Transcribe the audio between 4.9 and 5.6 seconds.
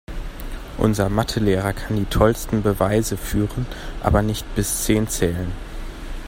zählen.